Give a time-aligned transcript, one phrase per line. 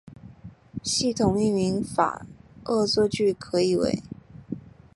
[0.81, 2.25] 系统命名法
[2.65, 4.01] 恶作剧可以为